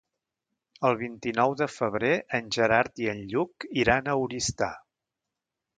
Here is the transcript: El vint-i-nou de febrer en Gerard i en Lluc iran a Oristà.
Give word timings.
El 0.87 0.95
vint-i-nou 1.01 1.53
de 1.59 1.67
febrer 1.73 2.11
en 2.39 2.49
Gerard 2.59 3.05
i 3.05 3.09
en 3.15 3.23
Lluc 3.35 3.69
iran 3.85 4.09
a 4.15 4.21
Oristà. 4.27 4.77